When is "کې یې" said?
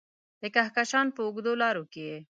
1.91-2.17